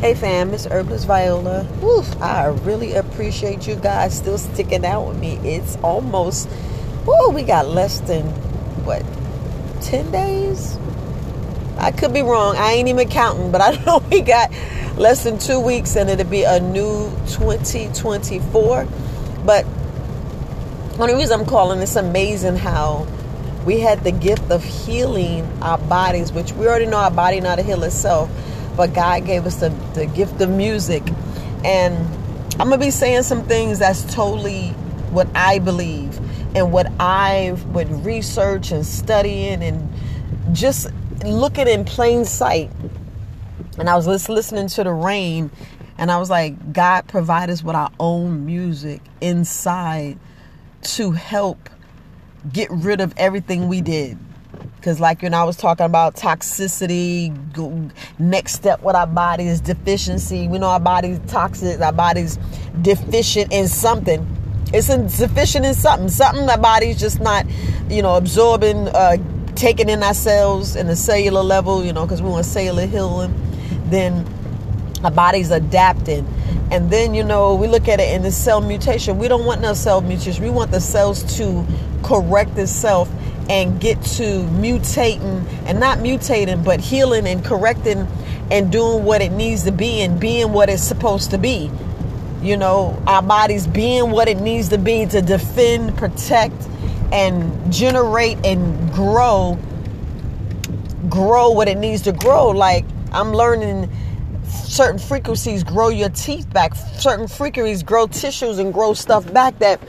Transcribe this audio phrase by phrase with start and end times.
[0.00, 1.66] Hey fam, it's Herbalist Viola.
[1.82, 5.38] Woo, I really appreciate you guys still sticking out with me.
[5.42, 6.48] It's almost,
[7.04, 8.24] woo, we got less than,
[8.84, 9.04] what,
[9.82, 10.78] 10 days?
[11.78, 12.54] I could be wrong.
[12.56, 14.52] I ain't even counting, but I know we got
[14.96, 18.86] less than two weeks and it'll be a new 2024.
[19.44, 23.04] But one of the reasons I'm calling it's amazing how
[23.66, 27.56] we had the gift of healing our bodies, which we already know our body not
[27.56, 28.30] to heal itself
[28.78, 31.02] but God gave us the, the gift of music.
[31.64, 31.96] And
[32.60, 34.68] I'm going to be saying some things that's totally
[35.10, 36.16] what I believe
[36.54, 39.92] and what I would research and studying and
[40.52, 40.92] just
[41.24, 42.70] looking in plain sight.
[43.78, 45.50] And I was just listening to the rain
[45.98, 50.20] and I was like, God provide us with our own music inside
[50.82, 51.68] to help
[52.52, 54.16] get rid of everything we did
[54.78, 57.32] because, like you know, I was talking about toxicity,
[58.18, 60.48] next step with our body is deficiency.
[60.48, 62.38] We know our body's toxic, our body's
[62.80, 64.26] deficient in something.
[64.72, 66.08] It's insufficient in something.
[66.08, 67.46] Something our body's just not,
[67.88, 69.16] you know, absorbing, uh,
[69.54, 73.34] taking in ourselves in the cellular level, you know, because we want cellular healing.
[73.86, 74.26] Then
[75.04, 76.26] our body's adapting.
[76.70, 79.18] And then, you know, we look at it in the cell mutation.
[79.18, 80.44] We don't want no cell mutation.
[80.44, 81.66] We want the cells to
[82.02, 83.10] correct itself
[83.48, 88.06] and get to mutating and not mutating, but healing and correcting
[88.50, 91.70] and doing what it needs to be and being what it's supposed to be.
[92.42, 96.54] You know, our bodies being what it needs to be to defend, protect,
[97.12, 99.58] and generate and grow,
[101.08, 102.48] grow what it needs to grow.
[102.48, 103.90] Like I'm learning
[104.50, 109.80] certain frequencies grow your teeth back, certain frequencies grow tissues and grow stuff back that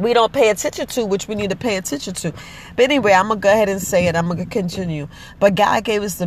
[0.00, 2.32] we don't pay attention to, which we need to pay attention to.
[2.74, 4.16] But anyway, I'm gonna go ahead and say it.
[4.16, 5.08] I'm gonna continue.
[5.38, 6.26] But God gave us the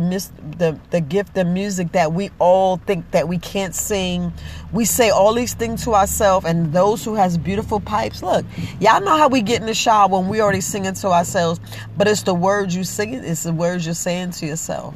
[0.58, 4.32] the the gift of music that we all think that we can't sing.
[4.72, 8.22] We say all these things to ourselves, and those who has beautiful pipes.
[8.22, 8.46] Look,
[8.80, 11.60] y'all know how we get in the shower when we already singing to ourselves,
[11.96, 13.14] but it's the words you sing.
[13.14, 14.94] It's the words you're saying to yourself.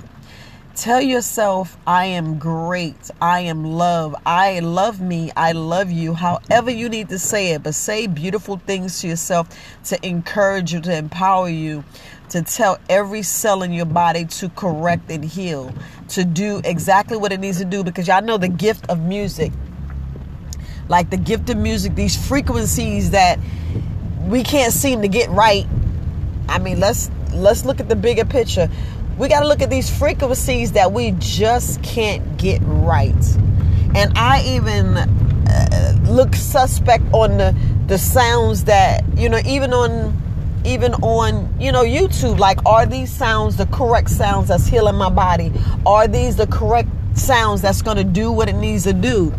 [0.79, 3.11] Tell yourself, I am great.
[3.21, 4.15] I am love.
[4.25, 5.33] I love me.
[5.37, 6.15] I love you.
[6.15, 9.49] However, you need to say it, but say beautiful things to yourself
[9.87, 11.83] to encourage you, to empower you,
[12.29, 15.75] to tell every cell in your body to correct and heal,
[16.11, 19.51] to do exactly what it needs to do because y'all know the gift of music.
[20.89, 23.41] Like the gift of music, these frequencies that
[24.29, 25.67] we can't seem to get right.
[26.49, 28.71] I mean, let's let's look at the bigger picture
[29.19, 33.15] we got to look at these frequencies that we just can't get right.
[33.95, 40.17] And I even uh, look suspect on the the sounds that you know, even on
[40.65, 42.39] even on you know YouTube.
[42.39, 45.53] Like, are these sounds the correct sounds that's healing my body?
[45.85, 49.35] Are these the correct sounds that's going to do what it needs to do?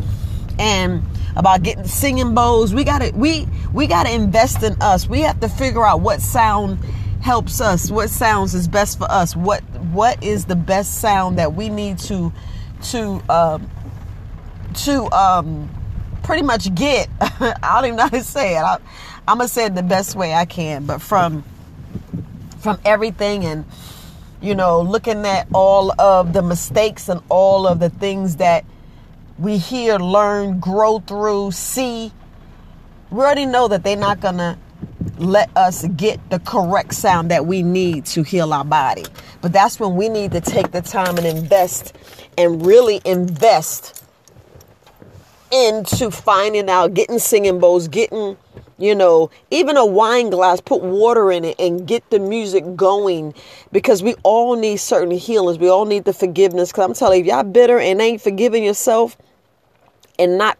[0.58, 1.04] And
[1.38, 5.08] about getting singing bowls, we got to we we got to invest in us.
[5.08, 6.80] We have to figure out what sound
[7.22, 9.62] helps us what sounds is best for us what
[9.94, 12.32] what is the best sound that we need to
[12.82, 13.70] to um
[14.74, 15.70] to um
[16.24, 18.78] pretty much get i don't even know how to say it I,
[19.28, 21.44] i'm gonna say it the best way i can but from
[22.60, 23.66] from everything and
[24.42, 28.66] you know looking at all of the mistakes and all of the things that
[29.38, 32.12] we hear learn grow through see
[33.12, 34.58] we already know that they're not gonna
[35.18, 39.04] let us get the correct sound that we need to heal our body.
[39.42, 41.96] But that's when we need to take the time and invest
[42.38, 44.04] and really invest
[45.52, 48.38] into finding out, getting singing bowls, getting,
[48.78, 53.34] you know, even a wine glass, put water in it and get the music going
[53.72, 55.58] because we all need certain healings.
[55.58, 56.72] We all need the forgiveness.
[56.72, 59.18] Because I'm telling you, if y'all bitter and ain't forgiving yourself
[60.18, 60.58] and not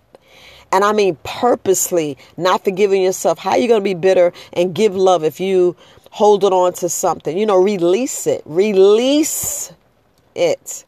[0.72, 3.40] and I mean purposely not forgiving yourself.
[3.40, 5.76] How are you going to be bitter and give love if you
[6.10, 7.38] hold it on to something?
[7.38, 8.42] You know, release it.
[8.46, 9.72] Release
[10.36, 10.86] it.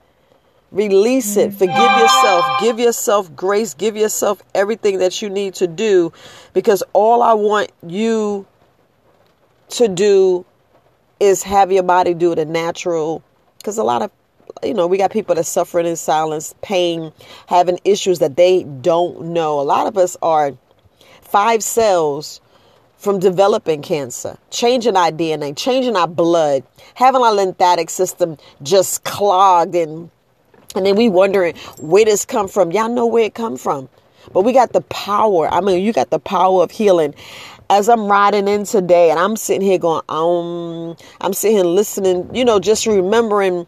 [0.72, 1.52] Release it.
[1.54, 2.46] Forgive yourself.
[2.62, 3.74] Give yourself grace.
[3.74, 6.14] Give yourself everything that you need to do
[6.54, 8.46] because all I want you
[9.70, 10.46] to do
[11.20, 13.22] is have your body do the natural
[13.58, 14.12] because a lot of
[14.64, 17.12] you know, we got people that suffering in silence, pain,
[17.48, 19.60] having issues that they don't know.
[19.60, 20.54] A lot of us are
[21.22, 22.42] five cells
[23.02, 26.64] from developing cancer, changing our DNA, changing our blood,
[26.94, 30.12] having our lymphatic system just clogged and
[30.76, 32.72] and then we wondering where this come from.
[32.72, 33.90] Y'all know where it come from.
[34.32, 35.50] But we got the power.
[35.52, 37.14] I mean, you got the power of healing.
[37.70, 42.34] As I'm riding in today and I'm sitting here going, um, I'm sitting here listening,
[42.34, 43.68] you know, just remembering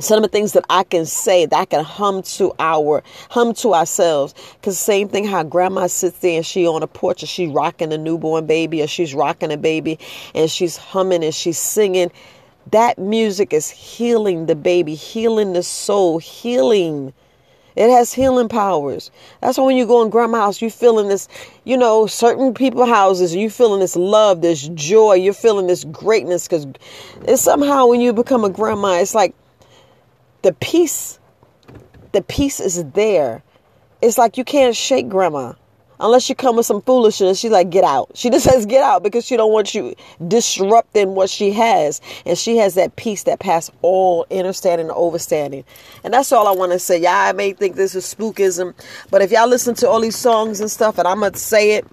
[0.00, 3.54] some of the things that I can say that I can hum to our hum
[3.54, 4.34] to ourselves.
[4.62, 7.92] Cause same thing how grandma sits there and she on a porch and she rocking
[7.92, 9.98] a newborn baby or she's rocking a baby
[10.34, 12.10] and she's humming and she's singing.
[12.70, 17.12] That music is healing the baby, healing the soul, healing.
[17.76, 19.10] It has healing powers.
[19.40, 21.28] That's why when you go in grandma house, you feeling this,
[21.64, 26.46] you know, certain people houses, you feeling this love, this joy, you're feeling this greatness
[26.46, 26.66] because
[27.22, 29.34] it's somehow when you become a grandma, it's like
[30.42, 31.18] the peace
[32.12, 33.42] the peace is there.
[34.02, 35.52] It's like you can't shake grandma
[36.00, 37.38] unless you come with some foolishness.
[37.38, 38.10] She's like get out.
[38.14, 39.94] She just says get out because she don't want you
[40.26, 42.00] disrupting what she has.
[42.26, 45.64] And she has that peace that pass all understanding and overstanding.
[46.02, 47.00] And that's all i want to say.
[47.00, 48.74] Y'all I may think this is spookism
[49.10, 51.86] but if y'all listen to all these songs and stuff and i'm gonna say it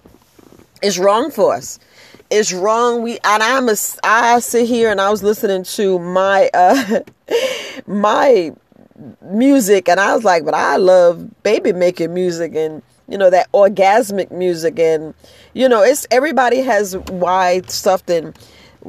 [0.81, 1.79] it's wrong for us
[2.29, 3.03] it's wrong.
[3.03, 6.99] We and I'm a I sit here and I was listening to my uh
[7.87, 8.53] my
[9.21, 13.51] music and I was like, but I love baby making music and you know that
[13.51, 15.13] orgasmic music and
[15.53, 18.33] you know it's everybody has wide something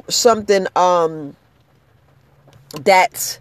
[0.08, 1.36] something um
[2.82, 3.38] that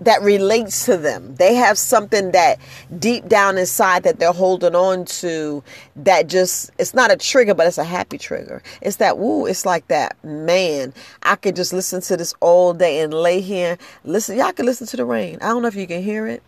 [0.00, 1.34] that relates to them.
[1.36, 2.58] They have something that
[2.98, 5.62] deep down inside that they're holding on to
[5.96, 8.62] that just it's not a trigger, but it's a happy trigger.
[8.82, 13.00] It's that woo, it's like that, man, I could just listen to this all day
[13.00, 13.78] and lay here.
[14.04, 15.38] Listen, y'all can listen to the rain.
[15.40, 16.42] I don't know if you can hear it.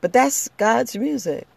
[0.00, 1.48] But that's God's music.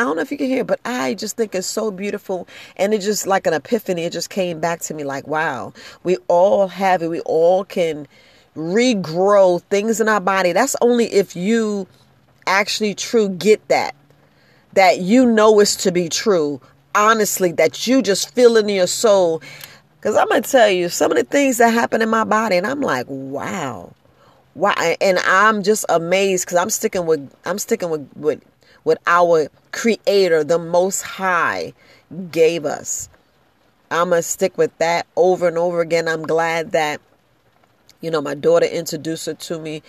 [0.00, 2.48] I don't know if you can hear, but I just think it's so beautiful.
[2.78, 4.04] And it just like an epiphany.
[4.04, 5.74] It just came back to me like, wow,
[6.04, 7.08] we all have it.
[7.08, 8.08] We all can
[8.56, 10.52] regrow things in our body.
[10.52, 11.86] That's only if you
[12.46, 13.94] actually true get that.
[14.72, 16.62] That you know is to be true.
[16.94, 19.42] Honestly, that you just feel in your soul.
[19.96, 22.56] Because I'm going to tell you some of the things that happen in my body,
[22.56, 23.92] and I'm like, wow.
[24.54, 28.42] Why and I'm just amazed because I'm sticking with I'm sticking with, with
[28.82, 31.72] what our creator, the most high,
[32.30, 33.08] gave us.
[33.90, 36.08] I'm going to stick with that over and over again.
[36.08, 37.00] I'm glad that,
[38.00, 39.82] you know, my daughter introduced her to me.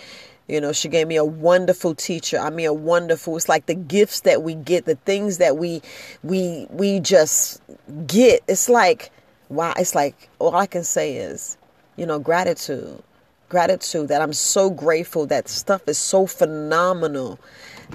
[0.47, 2.37] You know, she gave me a wonderful teacher.
[2.39, 3.37] I mean, a wonderful.
[3.37, 5.81] It's like the gifts that we get, the things that we
[6.23, 7.61] we we just
[8.07, 8.41] get.
[8.47, 9.11] It's like
[9.49, 9.73] wow.
[9.77, 11.57] It's like all I can say is,
[11.95, 13.01] you know, gratitude,
[13.47, 14.09] gratitude.
[14.09, 17.39] That I'm so grateful that stuff is so phenomenal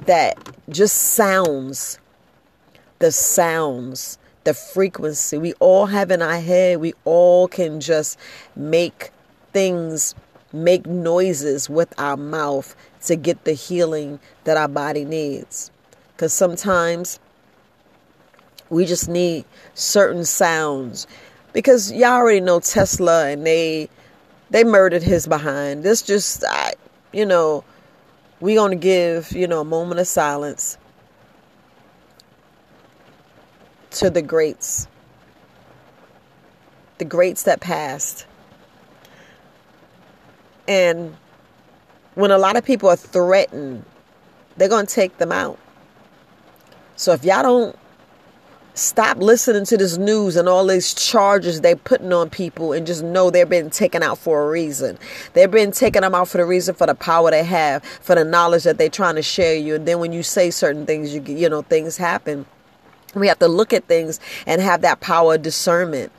[0.06, 0.38] that
[0.69, 1.98] just sounds,
[2.98, 8.19] the sounds, the frequency we all have in our head, we all can just
[8.54, 9.10] make
[9.52, 10.14] things,
[10.52, 15.70] make noises with our mouth to get the healing that our body needs.
[16.12, 17.19] Because sometimes
[18.70, 19.44] we just need
[19.75, 21.06] certain sounds.
[21.52, 23.88] Because y'all already know Tesla and they
[24.50, 25.82] they murdered his behind.
[25.82, 26.75] This just I,
[27.12, 27.64] you know,
[28.40, 30.78] we're going to give, you know, a moment of silence
[33.90, 34.88] to the greats,
[36.98, 38.26] the greats that passed.
[40.68, 41.16] And
[42.14, 43.84] when a lot of people are threatened,
[44.56, 45.58] they're going to take them out.
[46.96, 47.78] So if y'all don't
[48.76, 53.02] Stop listening to this news and all these charges they're putting on people and just
[53.02, 54.99] know they're being taken out for a reason.
[55.32, 58.23] They're being taken them out for the reason for the power they have, for the
[58.23, 59.76] knowledge that they're trying to share you.
[59.76, 62.45] And then when you say certain things, you you know, things happen.
[63.14, 66.12] We have to look at things and have that power of discernment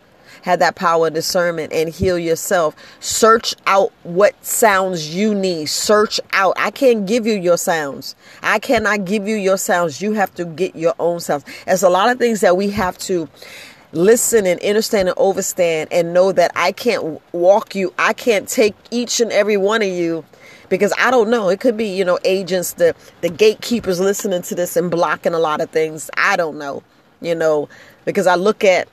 [0.48, 2.74] have that power of discernment and heal yourself.
[3.01, 5.66] Search out what sounds you need.
[5.66, 6.54] Search out.
[6.58, 8.16] I can't give you your sounds.
[8.42, 10.01] I cannot give you your sounds.
[10.01, 11.44] You have to get your own sounds.
[11.66, 13.27] There's a lot of things that we have to
[13.92, 17.94] listen and understand and overstand and know that I can't walk you.
[18.00, 20.24] I can't take each and every one of you
[20.70, 21.50] because I don't know.
[21.50, 25.39] It could be, you know, agents, the the gatekeepers listening to this and blocking a
[25.39, 26.10] lot of things.
[26.16, 26.84] I don't know,
[27.20, 27.68] you know,
[28.06, 28.88] because I look at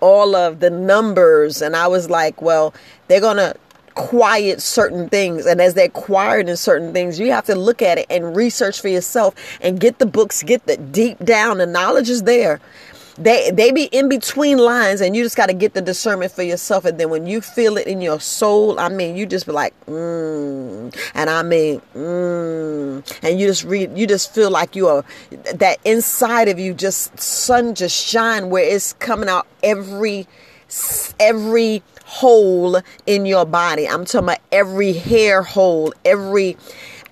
[0.00, 2.74] all of the numbers and I was like, well,
[3.08, 3.54] they're going to
[3.94, 7.96] quiet certain things and as they're quiet in certain things you have to look at
[7.96, 12.10] it and research for yourself and get the books get the deep down the knowledge
[12.10, 12.60] is there
[13.18, 16.42] they they be in between lines and you just got to get the discernment for
[16.42, 16.84] yourself.
[16.84, 19.74] And then when you feel it in your soul i mean you just be like
[19.86, 25.04] mm, and i mean mm, and you just read you just feel like you are
[25.54, 30.26] that inside of you just sun just shine where it's coming out every
[31.20, 33.88] every hole in your body.
[33.88, 36.56] I'm talking about every hair hole every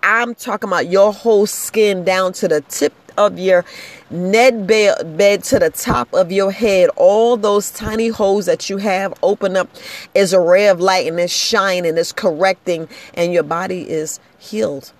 [0.03, 3.65] I'm talking about your whole skin down to the tip of your
[4.11, 9.15] Ned bed to the top of your head, all those tiny holes that you have
[9.23, 9.69] open up
[10.15, 14.93] is a ray of light and it's shining, it's correcting, and your body is healed.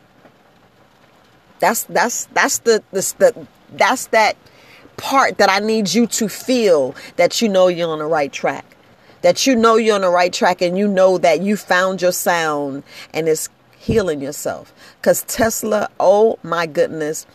[1.61, 4.37] That's that's that's the, the, the that's that
[4.97, 8.65] part that I need you to feel that you know you're on the right track.
[9.23, 12.13] That you know you're on the right track and you know that you found your
[12.13, 14.73] sound and it's healing yourself.
[15.01, 17.27] Because Tesla, oh my goodness,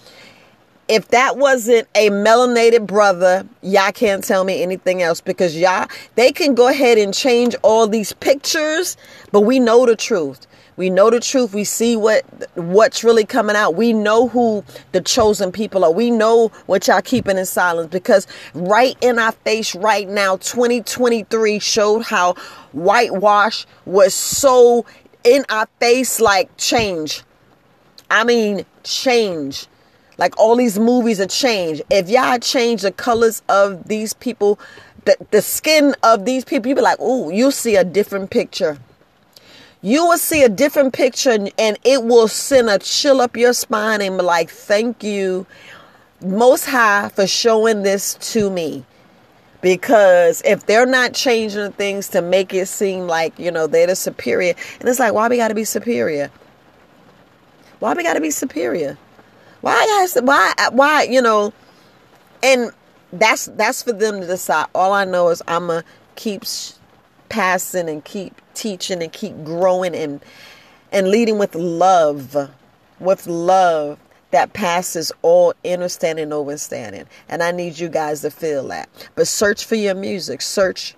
[0.89, 6.31] if that wasn't a melanated brother, y'all can't tell me anything else because y'all, they
[6.31, 8.97] can go ahead and change all these pictures,
[9.31, 10.47] but we know the truth.
[10.77, 11.53] We know the truth.
[11.53, 12.23] We see what
[12.55, 13.75] what's really coming out.
[13.75, 15.91] We know who the chosen people are.
[15.91, 21.59] We know what y'all keeping in silence because right in our face right now, 2023
[21.59, 22.35] showed how
[22.71, 24.85] whitewash was so
[25.25, 27.23] in our face like change.
[28.09, 29.67] I mean, change.
[30.19, 31.81] Like all these movies are changed.
[31.89, 34.59] If y'all change the colors of these people,
[35.05, 38.77] the, the skin of these people, you be like, oh, you'll see a different picture.
[39.81, 44.01] You will see a different picture and it will send a chill up your spine
[44.01, 45.47] and be like, thank you,
[46.21, 48.83] Most High, for showing this to me.
[49.61, 53.95] Because if they're not changing things to make it seem like, you know, they're the
[53.95, 56.29] superior, and it's like, why we got to be superior?
[57.79, 58.97] Why we got to be superior?
[59.61, 61.53] Why I to, why uh, why you know?
[62.41, 62.71] And
[63.11, 64.67] that's that's for them to decide.
[64.73, 65.81] All I know is I'ma
[66.15, 66.43] keep
[67.29, 70.21] passing and keep teaching and keep growing and
[70.91, 72.51] and leading with love,
[72.99, 73.99] with love
[74.31, 77.05] that passes all understanding and understanding.
[77.27, 78.89] And I need you guys to feel that.
[79.15, 80.41] But search for your music.
[80.41, 80.95] Search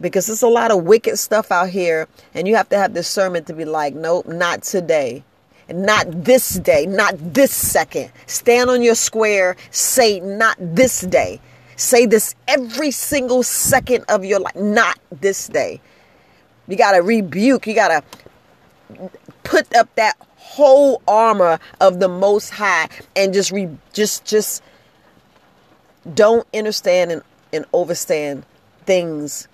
[0.00, 3.46] because there's a lot of wicked stuff out here, and you have to have discernment
[3.46, 5.24] to be like, nope, not today.
[5.68, 8.12] Not this day, not this second.
[8.26, 9.56] Stand on your square.
[9.70, 11.40] Say, not this day.
[11.76, 15.80] Say this every single second of your life, not this day.
[16.68, 17.66] You got to rebuke.
[17.66, 19.10] You got to
[19.42, 24.62] put up that whole armor of the most high and just re, just just
[26.14, 28.44] don't understand and, and overstand
[28.84, 29.48] things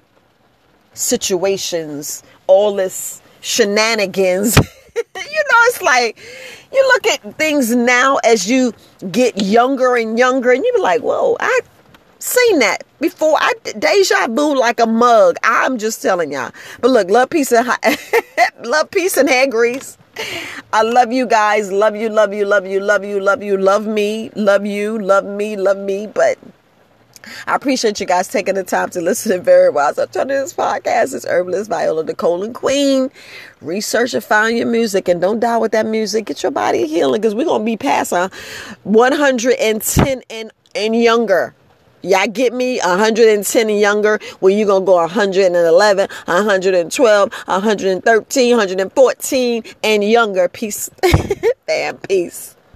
[0.95, 4.59] situations all this shenanigans
[5.64, 6.19] it's like
[6.73, 8.73] you look at things now as you
[9.11, 11.61] get younger and younger, and you be like, whoa, I
[12.19, 13.37] seen that before.
[13.40, 15.37] I deja vu like a mug.
[15.42, 16.52] I'm just telling y'all.
[16.81, 17.69] But look, love, peace, and
[18.64, 19.99] love, peace, and hair grease.
[20.73, 21.73] I love you guys.
[21.73, 25.25] Love you, love you, love you, love you, love you, love me, love you, love
[25.25, 26.07] me, love me.
[26.07, 26.38] But
[27.47, 29.73] I appreciate you guys taking the time to listen to very.
[29.95, 31.14] So turn to this podcast.
[31.14, 33.11] It's Herbalist Viola, the colon queen.
[33.61, 36.26] Research and find your music and don't die with that music.
[36.26, 38.29] Get your body healing because we're gonna be past uh,
[38.85, 41.55] 110 and and younger.
[42.02, 42.81] Y'all get me?
[42.81, 44.19] 110 and younger.
[44.41, 50.49] Well, you're gonna go 111, 112, 113, 114 and younger.
[50.49, 50.91] Peace.
[51.67, 52.57] Bam, peace.